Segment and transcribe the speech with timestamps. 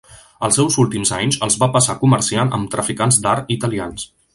[0.45, 4.15] Els seus últims anys els va passar comerciant amb traficants d'art italians.